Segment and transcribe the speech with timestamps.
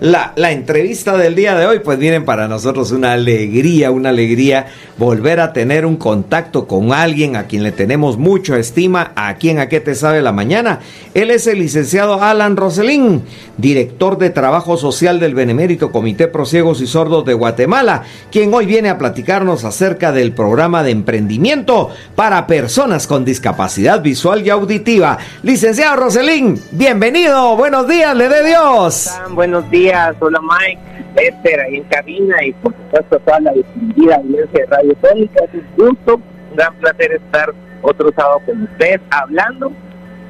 [0.00, 4.66] la, la, entrevista del día de hoy, pues miren, para nosotros una alegría, una alegría
[4.98, 9.58] volver a tener un contacto con alguien a quien le tenemos mucha estima, a quien
[9.58, 10.80] a qué te sabe la mañana.
[11.14, 13.22] Él es el licenciado Alan Roselín,
[13.56, 18.90] director de Trabajo Social del Benemérito Comité Prosiegos y Sordos de Guatemala, quien hoy viene
[18.90, 25.18] a platicarnos acerca del programa de emprendimiento para personas con discapacidad visual y auditiva.
[25.42, 29.10] Licenciado Roselín, bienvenido, buenos días, le dé Dios.
[29.52, 30.80] Buenos días hola Mike,
[31.14, 35.44] Esther ahí en cabina y por supuesto toda la distinguida audiencia de Radio Tónica.
[35.44, 37.52] Es un gusto, un gran placer estar
[37.82, 39.70] otro sábado con ustedes hablando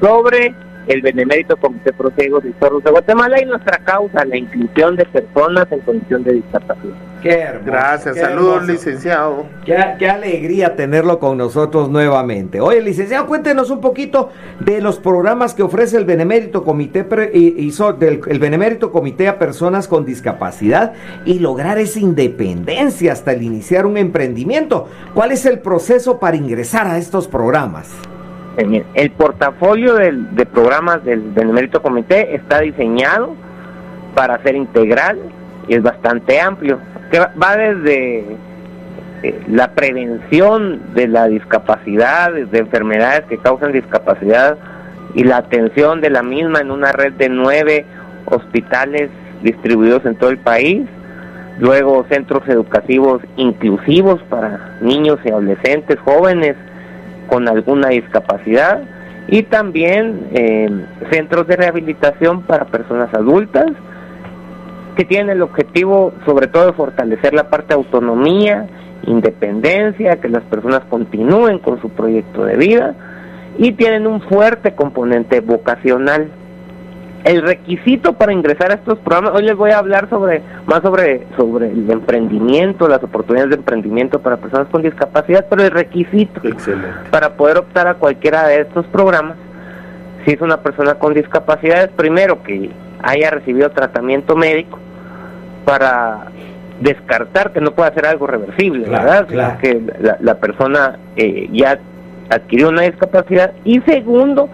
[0.00, 0.52] sobre
[0.86, 5.04] el Benemérito Comité Pro Ciegos y Sordos de Guatemala y nuestra causa, la inclusión de
[5.06, 6.94] personas en condición de discapacidad.
[7.22, 9.46] Qué Gracias, saludos licenciado.
[9.64, 12.60] Qué, alegría tenerlo con nosotros nuevamente.
[12.60, 18.20] Oye, licenciado, cuéntenos un poquito de los programas que ofrece el Benemérito Comité y, del,
[18.26, 20.94] el Benemérito Comité a personas con discapacidad
[21.24, 24.88] y lograr esa independencia hasta el iniciar un emprendimiento.
[25.14, 27.88] ¿Cuál es el proceso para ingresar a estos programas?
[28.56, 33.34] El portafolio de programas del Benemérito Comité está diseñado
[34.14, 35.18] para ser integral
[35.68, 36.78] y es bastante amplio,
[37.10, 38.36] que va desde
[39.22, 44.58] eh, la prevención de la discapacidad, de enfermedades que causan discapacidad
[45.14, 47.86] y la atención de la misma en una red de nueve
[48.26, 49.10] hospitales
[49.42, 50.82] distribuidos en todo el país,
[51.58, 56.56] luego centros educativos inclusivos para niños y adolescentes, jóvenes,
[57.32, 58.82] con alguna discapacidad
[59.26, 60.68] y también eh,
[61.10, 63.72] centros de rehabilitación para personas adultas
[64.96, 68.66] que tienen el objetivo sobre todo de fortalecer la parte de autonomía,
[69.06, 72.94] independencia, que las personas continúen con su proyecto de vida
[73.56, 76.30] y tienen un fuerte componente vocacional
[77.24, 81.26] el requisito para ingresar a estos programas, hoy les voy a hablar sobre más sobre
[81.36, 86.40] sobre el emprendimiento, las oportunidades de emprendimiento para personas con discapacidad, pero el requisito
[87.10, 89.36] para poder optar a cualquiera de estos programas,
[90.24, 92.70] si es una persona con discapacidad, es primero que
[93.02, 94.78] haya recibido tratamiento médico
[95.64, 96.26] para
[96.80, 99.26] descartar que no pueda hacer algo reversible, ¿verdad?
[99.58, 99.80] Que
[100.20, 101.78] la, persona eh, ya
[102.28, 103.52] adquirió una discapacidad.
[103.64, 104.48] Y segundo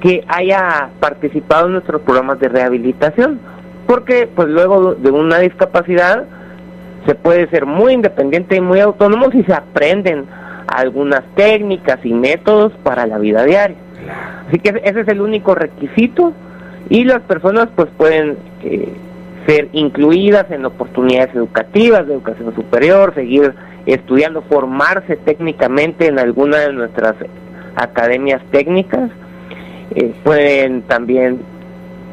[0.00, 3.40] que haya participado en nuestros programas de rehabilitación,
[3.86, 6.24] porque pues luego de una discapacidad
[7.06, 10.26] se puede ser muy independiente y muy autónomo si se aprenden
[10.66, 13.76] algunas técnicas y métodos para la vida diaria.
[14.46, 16.32] Así que ese es el único requisito
[16.90, 18.92] y las personas pues pueden eh,
[19.46, 23.54] ser incluidas en oportunidades educativas, de educación superior, seguir
[23.86, 27.14] estudiando, formarse técnicamente en alguna de nuestras
[27.76, 29.10] academias técnicas
[29.94, 31.40] eh, pueden también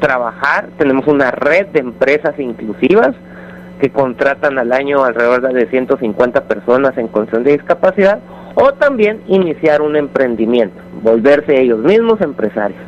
[0.00, 0.68] trabajar.
[0.78, 3.14] Tenemos una red de empresas inclusivas
[3.80, 8.20] que contratan al año alrededor de 150 personas en condición de discapacidad
[8.54, 12.80] o también iniciar un emprendimiento, volverse ellos mismos empresarios.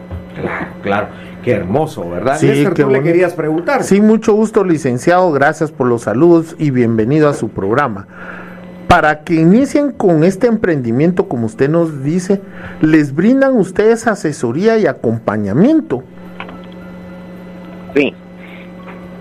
[0.83, 1.09] Claro,
[1.43, 2.39] qué hermoso, ¿verdad?
[2.39, 3.83] Sí, tú le querías preguntar.
[3.83, 5.31] Sí, mucho gusto, licenciado.
[5.33, 8.07] Gracias por los saludos y bienvenido a su programa
[8.89, 12.41] para que inicien con este emprendimiento, como usted nos dice,
[12.81, 16.03] les brindan ustedes asesoría y acompañamiento.
[17.95, 18.15] Sí.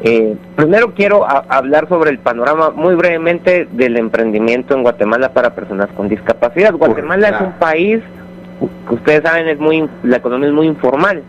[0.03, 5.89] Eh, primero quiero hablar sobre el panorama muy brevemente del emprendimiento en Guatemala para personas
[5.97, 6.73] con discapacidad.
[6.73, 8.01] Guatemala es un país
[8.89, 11.23] ustedes saben, es muy la economía es muy informal.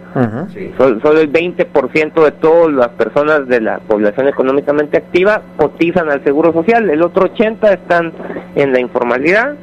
[0.76, 6.52] solo, el 20% de todas las personas de la población económicamente activa cotizan al Seguro
[6.52, 8.12] Social, el otro 80% están
[8.54, 9.54] en la informalidad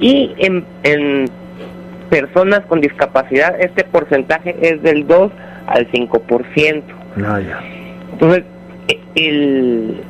[0.00, 1.26] y en, en
[2.10, 5.32] personas con discapacidad este porcentaje es del 2
[5.66, 6.82] al 5%.
[7.24, 7.40] Ah,
[8.12, 8.44] Entonces,
[9.14, 10.00] el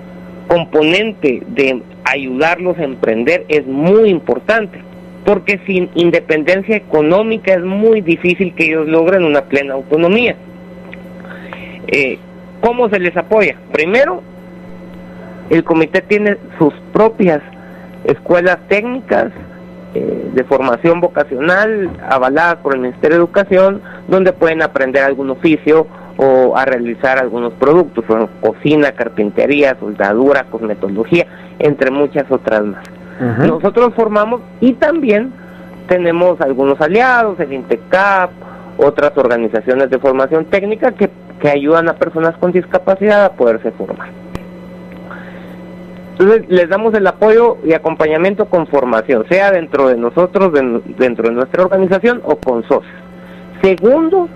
[0.48, 4.82] componente de ayudarlos a emprender es muy importante
[5.24, 10.36] porque sin independencia económica es muy difícil que ellos logren una plena autonomía.
[11.86, 12.18] Eh,
[12.60, 13.56] ¿Cómo se les apoya?
[13.72, 14.22] Primero,
[15.50, 17.40] el comité tiene sus propias
[18.04, 19.32] escuelas técnicas
[19.94, 25.86] eh, de formación vocacional avaladas por el Ministerio de Educación, donde pueden aprender algún oficio
[26.16, 28.04] o a realizar algunos productos,
[28.40, 31.26] cocina, carpintería, soldadura, cosmetología,
[31.58, 33.01] entre muchas otras más.
[33.22, 35.32] Nosotros formamos y también
[35.86, 38.30] tenemos algunos aliados, el INTECAP,
[38.78, 41.10] otras organizaciones de formación técnica que,
[41.48, 44.10] ayudan a personas con discapacidad a poderse formar.
[46.12, 50.52] Entonces les damos el apoyo y acompañamiento con formación, sea dentro de nosotros,
[50.98, 52.94] dentro de nuestra organización o con socios.
[53.60, 54.28] Segundo,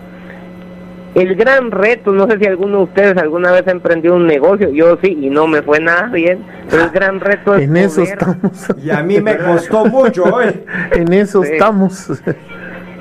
[1.17, 4.69] El gran reto, no sé si alguno de ustedes alguna vez ha emprendido un negocio,
[4.69, 7.63] yo sí, y no me fue nada bien, pero el gran reto es...
[7.71, 8.69] En eso estamos.
[8.85, 10.49] Y a mí me costó mucho hoy.
[10.93, 12.23] en eso estamos.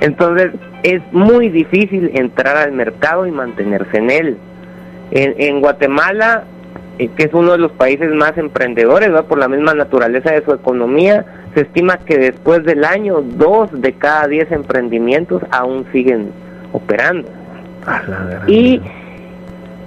[0.00, 0.52] Entonces,
[0.82, 4.38] es muy difícil entrar al mercado y mantenerse en él.
[5.10, 6.44] En, Guatemala,
[6.98, 10.52] eh, que es uno de los países más emprendedores, por la misma naturaleza de su
[10.52, 16.32] economía, se estima que después del año, dos de cada diez emprendimientos aún siguen
[16.72, 17.28] operando.
[18.46, 18.80] Y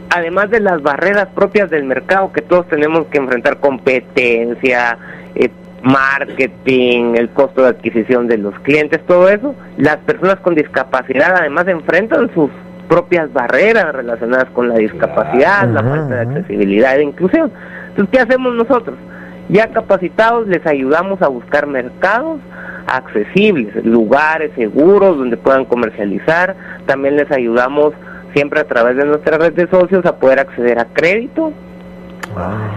[0.10, 4.98] además de las barreras propias del mercado que todos tenemos que enfrentar, competencia,
[5.36, 5.50] eh,
[5.84, 11.68] marketing, el costo de adquisición de los clientes, todo eso, las personas con discapacidad además
[11.68, 12.50] enfrentan sus
[12.90, 17.52] propias barreras relacionadas con la discapacidad, la falta de accesibilidad e inclusión.
[17.90, 18.98] Entonces, ¿qué hacemos nosotros?
[19.48, 22.40] Ya capacitados les ayudamos a buscar mercados
[22.88, 26.56] accesibles, lugares seguros donde puedan comercializar,
[26.86, 27.94] también les ayudamos
[28.34, 31.54] siempre a través de nuestra red de socios a poder acceder a crédito.
[32.36, 32.72] Ah.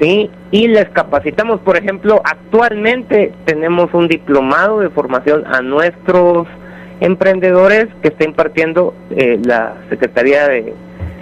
[0.00, 6.48] Sí, y les capacitamos, por ejemplo, actualmente tenemos un diplomado de formación a nuestros
[7.00, 10.74] emprendedores que está impartiendo eh, la Secretaría de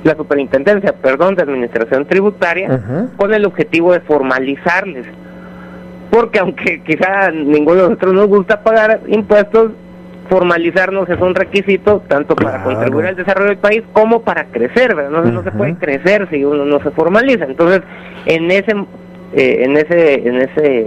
[0.05, 5.07] la Superintendencia, perdón, de Administración Tributaria, con el objetivo de formalizarles.
[6.11, 9.73] Porque aunque quizá ninguno de nosotros nos gusta pagar impuestos,
[10.31, 15.23] formalizarnos es un requisito tanto para contribuir al desarrollo del país como para crecer, ¿verdad?
[15.25, 17.45] No, se puede crecer si uno no se formaliza.
[17.45, 17.83] Entonces,
[18.27, 18.73] en ese,
[19.35, 20.81] eh, en ese, en ese,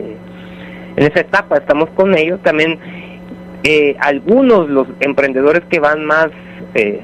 [0.96, 2.42] en esa etapa estamos con ellos.
[2.42, 2.80] También
[3.64, 6.30] eh, algunos los emprendedores que van más,
[6.76, 7.02] eh,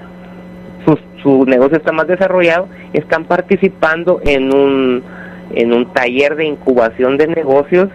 [0.86, 5.04] su, su negocio está más desarrollado, están participando en un,
[5.52, 7.90] en un taller de incubación de negocios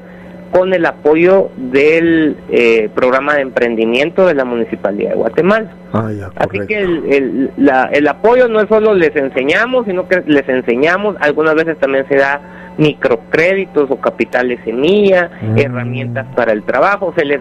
[0.54, 5.68] con el apoyo del eh, programa de emprendimiento de la Municipalidad de Guatemala.
[5.92, 11.16] Ah, Así que el, el, apoyo no es solo les enseñamos, sino que les enseñamos,
[11.18, 12.40] algunas veces también se da
[12.78, 15.58] microcréditos o capitales semilla, mm.
[15.58, 17.40] herramientas para el trabajo, se les,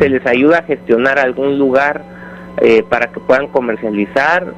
[0.00, 2.02] se les ayuda a gestionar algún lugar
[2.60, 4.52] eh, para que puedan comercializar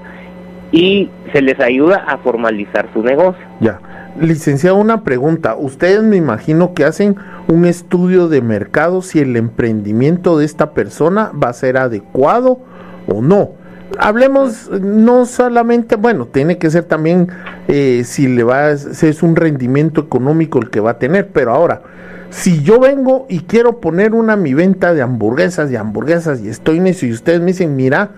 [0.73, 3.45] y se les ayuda a formalizar su negocio.
[3.61, 3.79] Ya.
[4.19, 5.55] Licenciado, una pregunta.
[5.57, 7.17] Ustedes me imagino que hacen
[7.51, 12.61] un estudio de mercado si el emprendimiento de esta persona va a ser adecuado
[13.09, 13.51] o no.
[13.99, 17.29] Hablemos no solamente, bueno, tiene que ser también
[17.67, 21.53] eh, si le va, si es un rendimiento económico el que va a tener, pero
[21.53, 21.83] ahora,
[22.31, 26.79] si yo vengo y quiero poner una mi venta de hamburguesas y hamburguesas y estoy
[26.79, 28.11] necio y ustedes me dicen, mira,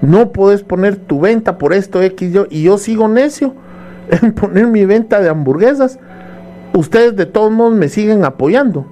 [0.00, 3.54] no puedes poner tu venta por esto X yo, y yo sigo necio
[4.22, 5.98] en poner mi venta de hamburguesas,
[6.74, 8.86] ustedes de todos modos me siguen apoyando.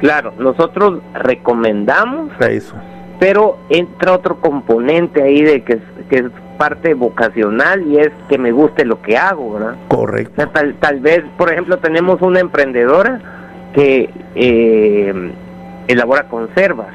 [0.00, 2.76] Claro, nosotros recomendamos eso.
[3.18, 5.80] Pero entra otro componente ahí de que,
[6.10, 6.24] que es
[6.58, 9.76] parte vocacional y es que me guste lo que hago, ¿verdad?
[9.88, 10.48] Correcto.
[10.48, 13.20] tal, tal vez, por ejemplo, tenemos una emprendedora
[13.74, 15.32] que eh,
[15.88, 16.88] elabora conservas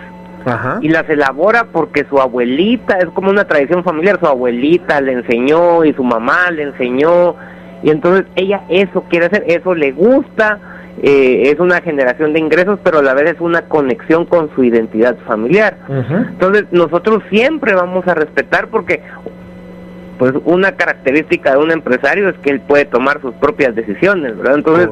[0.82, 5.86] y las elabora porque su abuelita, es como una tradición familiar, su abuelita le enseñó
[5.86, 7.36] y su mamá le enseñó,
[7.84, 10.60] y entonces ella eso quiere hacer, eso le gusta,
[11.02, 14.64] eh, es una generación de ingresos, pero a la vez es una conexión con su
[14.64, 15.78] identidad familiar.
[15.90, 19.02] Entonces nosotros siempre vamos a respetar porque
[20.22, 24.54] pues una característica de un empresario es que él puede tomar sus propias decisiones, ¿verdad?
[24.54, 24.90] Entonces,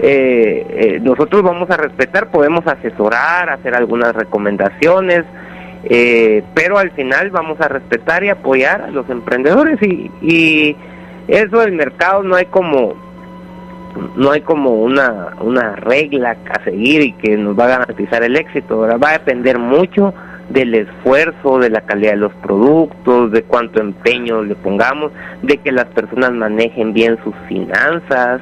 [0.00, 5.22] eh, eh, nosotros vamos a respetar, podemos asesorar, hacer algunas recomendaciones,
[5.84, 10.76] eh, pero al final vamos a respetar y apoyar a los emprendedores y, y
[11.28, 12.94] eso del mercado no hay como
[14.16, 18.36] no hay como una, una regla a seguir y que nos va a garantizar el
[18.36, 20.14] éxito, va a depender mucho
[20.48, 25.12] del esfuerzo, de la calidad de los productos, de cuánto empeño le pongamos,
[25.42, 28.40] de que las personas manejen bien sus finanzas.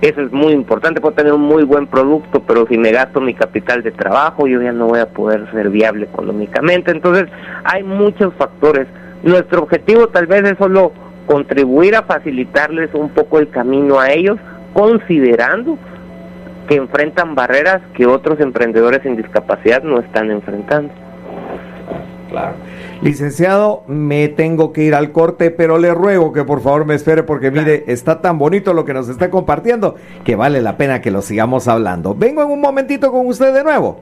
[0.00, 3.34] Eso es muy importante, puedo tener un muy buen producto, pero si me gasto mi
[3.34, 6.90] capital de trabajo, yo ya no voy a poder ser viable económicamente.
[6.90, 7.26] Entonces,
[7.64, 8.86] hay muchos factores.
[9.22, 10.92] Nuestro objetivo tal vez es solo
[11.26, 14.38] contribuir a facilitarles un poco el camino a ellos,
[14.72, 15.78] considerando
[16.68, 20.92] que enfrentan barreras que otros emprendedores sin discapacidad no están enfrentando.
[22.30, 22.56] Claro.
[23.02, 27.22] Licenciado, me tengo que ir al corte, pero le ruego que por favor me espere
[27.22, 31.10] porque mire, está tan bonito lo que nos está compartiendo que vale la pena que
[31.10, 32.14] lo sigamos hablando.
[32.14, 34.00] Vengo en un momentito con usted de nuevo.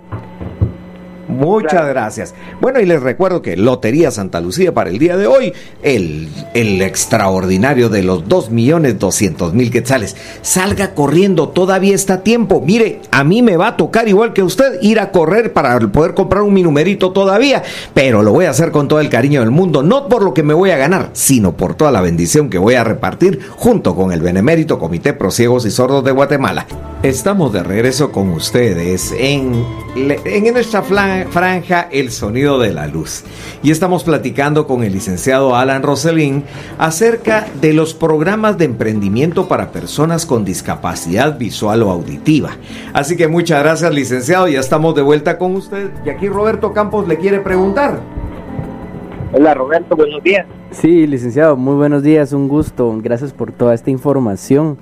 [1.33, 2.35] Muchas gracias.
[2.61, 6.81] Bueno, y les recuerdo que Lotería Santa Lucía para el día de hoy, el, el
[6.83, 10.17] extraordinario de los 2 millones 200 mil quetzales.
[10.43, 12.63] Salga corriendo, todavía está tiempo.
[12.65, 16.15] Mire, a mí me va a tocar igual que usted ir a correr para poder
[16.15, 17.63] comprar un mi numerito todavía,
[17.95, 20.43] pero lo voy a hacer con todo el cariño del mundo, no por lo que
[20.43, 24.13] me voy a ganar, sino por toda la bendición que voy a repartir junto con
[24.13, 26.67] el Benemérito Comité Prosiegos y Sordos de Guatemala.
[27.03, 29.65] Estamos de regreso con ustedes en,
[29.97, 30.83] en nuestra
[31.33, 33.25] franja El Sonido de la Luz.
[33.63, 36.45] Y estamos platicando con el licenciado Alan Roselín
[36.77, 42.51] acerca de los programas de emprendimiento para personas con discapacidad visual o auditiva.
[42.93, 44.47] Así que muchas gracias, licenciado.
[44.47, 45.91] Ya estamos de vuelta con usted.
[46.05, 47.99] Y aquí Roberto Campos le quiere preguntar.
[49.33, 50.47] Hola Roberto, buenos días.
[50.71, 52.95] Sí, licenciado, muy buenos días, un gusto.
[53.03, 54.77] Gracias por toda esta información.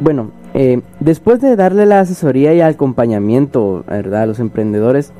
[0.00, 4.22] Bueno, eh, después de darle la asesoría y acompañamiento ¿verdad?
[4.22, 5.12] a los emprendedores,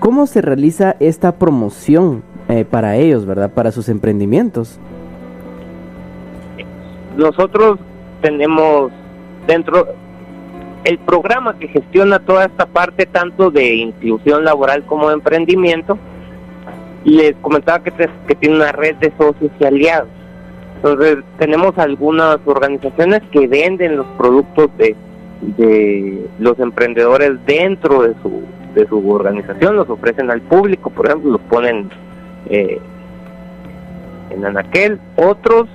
[0.00, 4.80] ¿cómo se realiza esta promoción eh, para ellos, verdad, para sus emprendimientos?
[7.16, 7.78] Nosotros
[8.20, 8.90] tenemos
[9.46, 9.86] dentro
[10.82, 15.98] el programa que gestiona toda esta parte tanto de inclusión laboral como de emprendimiento.
[17.04, 17.92] Les comentaba que,
[18.26, 20.08] que tiene una red de socios y aliados
[20.82, 24.96] entonces, tenemos algunas organizaciones que venden los productos de,
[25.58, 28.42] de los emprendedores dentro de su,
[28.74, 31.90] de su organización, los ofrecen al público, por ejemplo, los ponen
[32.48, 32.80] eh,
[34.30, 34.98] en Anaquel.
[35.16, 35.68] Otros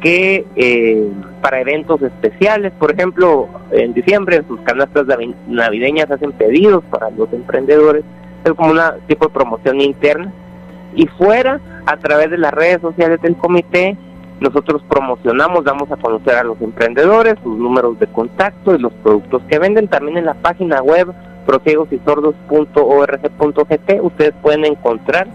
[0.00, 1.08] que eh,
[1.42, 5.06] para eventos especiales, por ejemplo, en diciembre en sus canastas
[5.48, 8.04] navideñas hacen pedidos para los emprendedores,
[8.44, 10.32] es como una tipo de promoción interna.
[10.94, 13.96] Y fuera, a través de las redes sociales del comité,
[14.40, 19.42] nosotros promocionamos, damos a conocer a los emprendedores, sus números de contacto y los productos
[19.48, 19.88] que venden.
[19.88, 21.12] También en la página web
[22.04, 22.42] sordos.org.gt
[24.02, 25.26] ustedes pueden encontrar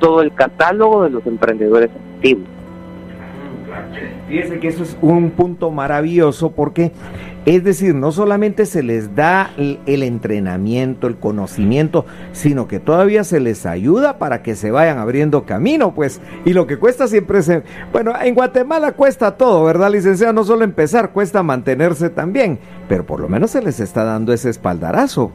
[0.00, 2.57] todo el catálogo de los emprendedores activos.
[4.28, 6.92] Fíjense que eso es un punto maravilloso porque,
[7.46, 13.40] es decir, no solamente se les da el, entrenamiento, el conocimiento, sino que todavía se
[13.40, 16.20] les ayuda para que se vayan abriendo camino, pues.
[16.44, 17.50] Y lo que cuesta siempre es,
[17.92, 20.32] bueno, en Guatemala cuesta todo, ¿verdad, licenciado?
[20.32, 22.58] No solo empezar, cuesta mantenerse también,
[22.88, 25.32] pero por lo menos se les está dando ese espaldarazo.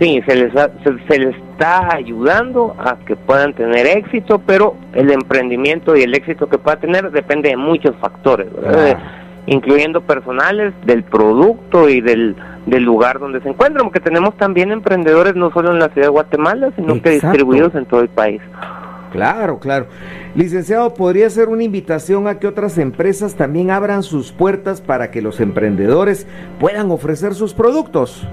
[0.00, 5.96] Sí, se les, se, les está ayudando a que puedan tener éxito, pero el emprendimiento
[5.96, 8.48] y el éxito que pueda tener depende de muchos factores,
[9.46, 12.34] incluyendo personales, del producto y del,
[12.66, 16.12] del lugar donde se encuentran, porque tenemos también emprendedores no solo en la ciudad de
[16.12, 18.40] Guatemala, sino que distribuidos en todo el país.
[19.12, 19.86] Claro, claro.
[20.34, 25.20] Licenciado, ¿podría ser una invitación a que otras empresas también abran sus puertas para que
[25.20, 26.26] los emprendedores
[26.58, 28.26] puedan ofrecer sus productos?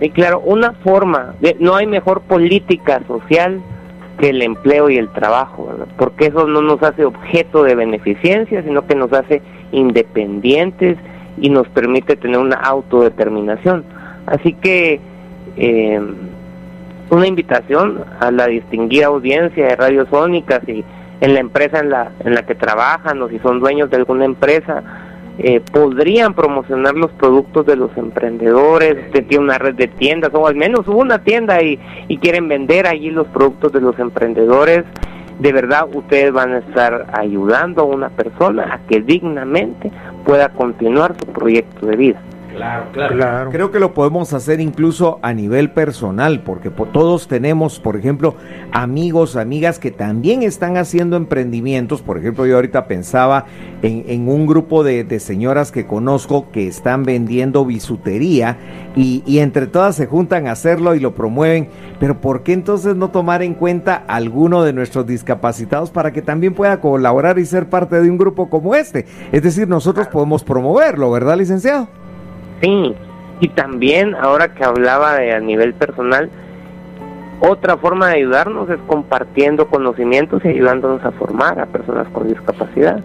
[0.00, 3.60] Y claro, una forma, de, no hay mejor política social
[4.18, 8.86] que el empleo y el trabajo, porque eso no nos hace objeto de beneficencia, sino
[8.86, 10.96] que nos hace independientes
[11.38, 13.84] y nos permite tener una autodeterminación.
[14.26, 15.00] Así que
[15.56, 16.00] eh,
[17.10, 20.84] una invitación a la distinguida audiencia de radiosónicas y
[21.20, 24.24] en la empresa en la, en la que trabajan o si son dueños de alguna
[24.24, 24.82] empresa,
[25.38, 30.46] eh, podrían promocionar los productos de los emprendedores, usted tiene una red de tiendas o
[30.46, 31.78] al menos una tienda y,
[32.08, 34.84] y quieren vender allí los productos de los emprendedores,
[35.38, 39.90] de verdad ustedes van a estar ayudando a una persona a que dignamente
[40.24, 42.22] pueda continuar su proyecto de vida.
[42.56, 47.96] Claro, claro, Creo que lo podemos hacer incluso a nivel personal, porque todos tenemos, por
[47.96, 48.34] ejemplo,
[48.72, 52.00] amigos, amigas que también están haciendo emprendimientos.
[52.00, 53.44] Por ejemplo, yo ahorita pensaba
[53.82, 58.56] en, un grupo de, señoras que conozco que están vendiendo bisutería
[58.96, 61.68] y, y entre todas se juntan a hacerlo y lo promueven.
[62.00, 66.22] Pero ¿por qué entonces no tomar en cuenta a alguno de nuestros discapacitados para que
[66.22, 69.04] también pueda colaborar y ser parte de un grupo como este?
[69.30, 71.88] Es decir, nosotros podemos promoverlo, ¿verdad, licenciado?
[72.60, 72.94] Sí,
[73.40, 76.30] y también ahora que hablaba de a nivel personal,
[77.40, 83.00] otra forma de ayudarnos es compartiendo conocimientos y ayudándonos a formar a personas con discapacidad.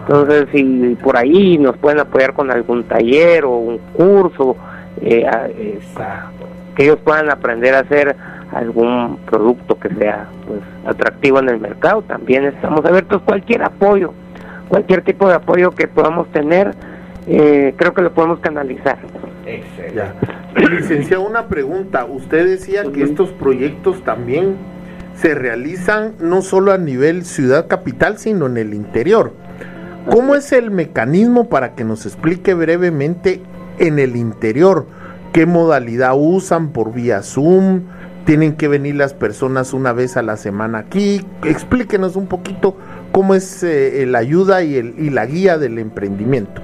[0.00, 4.56] Entonces, si por ahí nos pueden apoyar con algún taller o un curso,
[5.00, 5.26] eh,
[6.74, 8.16] que ellos puedan aprender a hacer
[8.52, 14.12] algún producto que sea pues atractivo en el mercado, también estamos abiertos cualquier apoyo,
[14.68, 16.74] cualquier tipo de apoyo que podamos tener
[17.26, 18.98] eh, creo que lo podemos canalizar.
[20.54, 22.04] Licenciado, una pregunta.
[22.04, 24.56] Usted decía que estos proyectos también
[25.14, 29.32] se realizan no solo a nivel ciudad capital, sino en el interior.
[30.10, 33.42] ¿Cómo es el mecanismo para que nos explique brevemente
[33.78, 34.86] en el interior?
[35.32, 37.82] ¿Qué modalidad usan por vía Zoom?
[38.24, 41.20] tienen que venir las personas una vez a la semana aquí.
[41.44, 42.76] Explíquenos un poquito
[43.12, 46.62] cómo es eh, la ayuda y, el, y la guía del emprendimiento.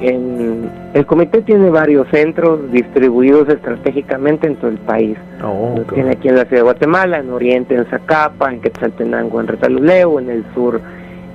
[0.00, 5.16] El comité tiene varios centros distribuidos estratégicamente en todo el país.
[5.44, 9.46] Oh, tiene aquí en la ciudad de Guatemala, en Oriente, en Zacapa, en Quetzaltenango, en
[9.46, 10.80] Retaluleu, en el sur,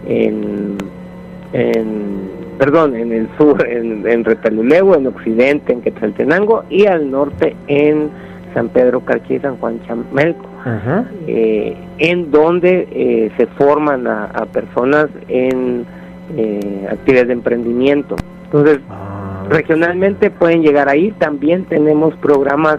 [0.07, 0.77] en,
[2.57, 8.09] perdón, en el sur, en, en Retaluleu, en Occidente, en Quetzaltenango y al norte en
[8.55, 10.45] San Pedro Carchi y San Juan Chamelco,
[11.27, 15.85] eh, en donde eh, se forman a, personas en
[16.35, 18.15] eh, actividades de emprendimiento.
[18.55, 19.45] Entonces, ah.
[19.49, 21.11] regionalmente pueden llegar ahí.
[21.19, 22.77] También tenemos programas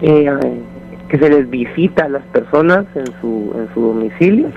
[0.00, 4.48] que se les visita a las personas en su, en su domicilio.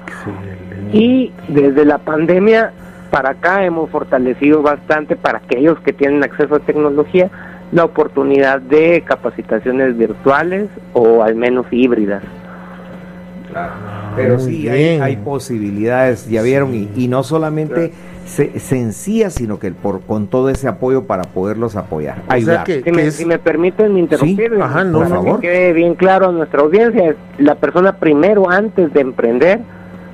[0.94, 2.72] Y desde la pandemia
[3.10, 7.30] para acá hemos fortalecido bastante para aquellos que tienen acceso a tecnología
[7.72, 12.24] la oportunidad de capacitaciones virtuales o al menos híbridas.
[14.16, 17.92] Pero sí hay, posibilidades, ya vieron, y, no solamente
[18.26, 22.22] sencillas, sino que por, con todo ese apoyo para poderlos apoyar.
[23.12, 28.94] si, me, permiten interrumpir, que quede bien claro a nuestra audiencia, la persona primero antes
[28.94, 29.60] de emprender,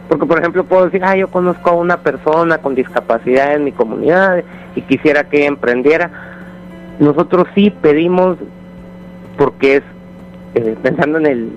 [0.07, 3.71] porque por ejemplo puedo decir, ah, yo conozco a una persona con discapacidad en mi
[3.71, 4.43] comunidad
[4.75, 6.09] y quisiera que emprendiera
[6.99, 8.37] nosotros sí pedimos,
[9.37, 9.83] porque es
[10.55, 11.49] eh, pensando en el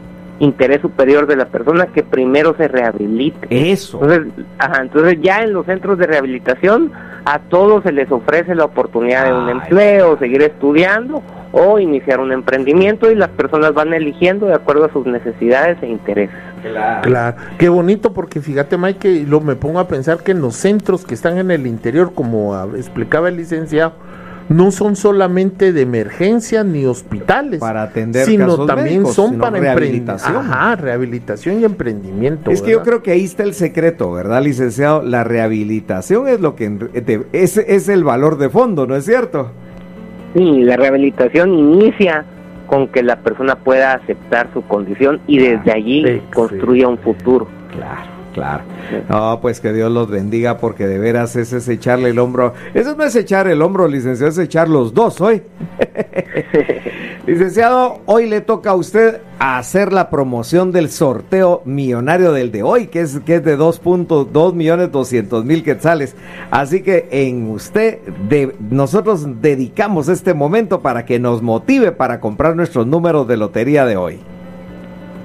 [0.42, 3.46] interés superior de la persona, que primero se rehabilite.
[3.48, 4.00] Eso.
[4.02, 4.44] Entonces,
[4.80, 6.92] entonces ya en los centros de rehabilitación
[7.24, 11.22] a todos se les ofrece la oportunidad de un empleo, seguir estudiando
[11.52, 15.86] o iniciar un emprendimiento y las personas van eligiendo de acuerdo a sus necesidades e
[15.86, 16.34] intereses.
[16.62, 17.02] Claro.
[17.02, 17.36] claro.
[17.58, 21.04] Qué bonito porque fíjate Mike que lo me pongo a pensar que en los centros
[21.04, 23.92] que están en el interior, como explicaba el licenciado,
[24.48, 30.36] no son solamente de emergencia ni hospitales para atender sino también son para rehabilitación.
[30.36, 32.50] Ajá, rehabilitación y emprendimiento.
[32.50, 35.02] Es que yo creo que ahí está el secreto, ¿verdad, licenciado?
[35.02, 36.78] La rehabilitación es lo que
[37.32, 39.50] es, es el valor de fondo, ¿no es cierto?
[40.34, 42.24] Sí, la rehabilitación inicia
[42.66, 47.46] con que la persona pueda aceptar su condición y desde allí construya un futuro.
[47.70, 48.11] Claro.
[48.32, 48.64] Claro.
[49.08, 52.54] No, pues que Dios los bendiga porque de veras ese es echarle el hombro.
[52.72, 55.42] Eso no es echar el hombro, licenciado, es echar los dos hoy.
[57.26, 62.86] licenciado, hoy le toca a usted hacer la promoción del sorteo millonario del de hoy,
[62.86, 66.16] que es, que es de 2.2 millones 200 mil quetzales.
[66.50, 72.56] Así que en usted, de, nosotros dedicamos este momento para que nos motive para comprar
[72.56, 74.20] nuestros números de lotería de hoy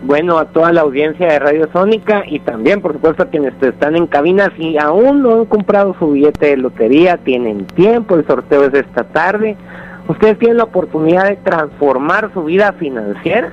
[0.03, 3.95] bueno, a toda la audiencia de Radio Sónica y también, por supuesto, a quienes están
[3.95, 8.65] en cabina, si aún no han comprado su billete de lotería, tienen tiempo, el sorteo
[8.65, 9.57] es esta tarde,
[10.07, 13.51] ustedes tienen la oportunidad de transformar su vida financiera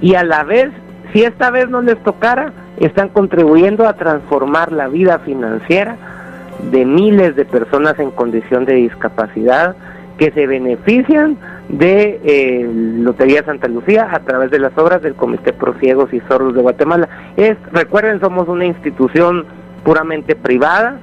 [0.00, 0.70] y a la vez,
[1.12, 5.96] si esta vez no les tocara, están contribuyendo a transformar la vida financiera
[6.70, 9.76] de miles de personas en condición de discapacidad
[10.18, 11.36] que se benefician
[11.68, 16.20] de eh, Lotería Santa Lucía a través de las obras del Comité Pro Ciegos y
[16.28, 17.08] Sordos de Guatemala.
[17.36, 19.46] Es, recuerden, somos una institución
[19.84, 21.00] puramente privada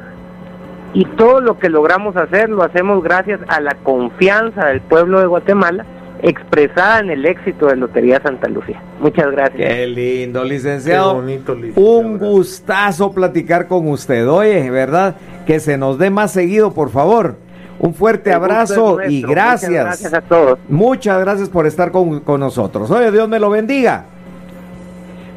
[0.93, 5.27] y todo lo que logramos hacer lo hacemos gracias a la confianza del pueblo de
[5.27, 5.85] Guatemala
[6.23, 8.81] expresada en el éxito de Lotería Santa Lucía.
[8.99, 9.73] Muchas gracias.
[9.73, 11.15] Qué lindo, licenciado.
[11.15, 14.29] bonito, Un gustazo platicar con usted.
[14.29, 15.15] Oye, ¿verdad?
[15.47, 17.37] Que se nos dé más seguido, por favor.
[17.81, 19.71] Un fuerte abrazo y gracias.
[19.71, 20.59] Muchas gracias a todos.
[20.69, 22.91] Muchas gracias por estar con, nosotros.
[22.91, 24.05] Oye, Dios me lo bendiga.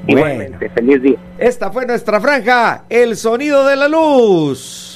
[0.06, 1.16] Igualmente, feliz día.
[1.38, 4.93] Esta fue nuestra franja, el sonido de la luz.